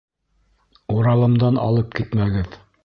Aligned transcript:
Уралымдан 0.95 1.61
алып 1.67 1.95
китмәгеҙ. 2.01 2.63